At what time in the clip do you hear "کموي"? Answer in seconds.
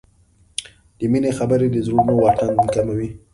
2.73-3.09